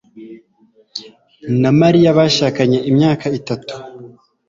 na 1.61 1.71
Mariya 1.79 2.17
bashakanye 2.17 2.77
imyaka 2.89 3.25
itatu. 3.39 3.73